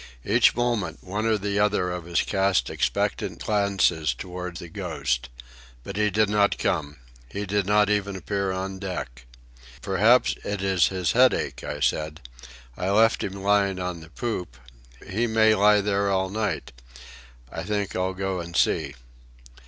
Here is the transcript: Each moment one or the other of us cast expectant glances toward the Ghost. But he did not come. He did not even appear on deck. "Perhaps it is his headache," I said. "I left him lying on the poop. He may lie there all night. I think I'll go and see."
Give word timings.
Each 0.25 0.55
moment 0.55 1.03
one 1.03 1.27
or 1.27 1.37
the 1.37 1.59
other 1.59 1.91
of 1.91 2.07
us 2.07 2.23
cast 2.23 2.71
expectant 2.71 3.37
glances 3.45 4.15
toward 4.15 4.57
the 4.57 4.67
Ghost. 4.67 5.29
But 5.83 5.95
he 5.95 6.09
did 6.09 6.27
not 6.27 6.57
come. 6.57 6.95
He 7.29 7.45
did 7.45 7.67
not 7.67 7.87
even 7.87 8.15
appear 8.15 8.51
on 8.51 8.79
deck. 8.79 9.27
"Perhaps 9.83 10.37
it 10.43 10.63
is 10.63 10.87
his 10.87 11.11
headache," 11.11 11.63
I 11.63 11.81
said. 11.81 12.21
"I 12.75 12.89
left 12.89 13.23
him 13.23 13.43
lying 13.43 13.77
on 13.77 13.99
the 13.99 14.09
poop. 14.09 14.57
He 15.07 15.27
may 15.27 15.53
lie 15.53 15.81
there 15.81 16.09
all 16.09 16.31
night. 16.31 16.71
I 17.51 17.61
think 17.63 17.95
I'll 17.95 18.15
go 18.15 18.39
and 18.39 18.55
see." 18.55 18.95